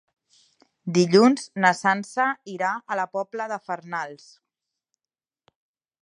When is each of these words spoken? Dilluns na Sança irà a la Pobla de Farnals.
Dilluns 0.97 1.43
na 1.65 1.71
Sança 1.81 2.27
irà 2.53 2.73
a 2.95 2.99
la 3.03 3.07
Pobla 3.19 3.49
de 3.55 3.63
Farnals. 3.69 4.29